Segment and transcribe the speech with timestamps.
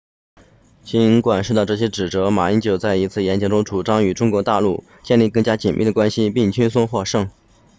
[0.83, 7.29] 尽管受到这些指责马英九在一次演讲中主张与中国大陆建立更加紧密的联系并轻松获胜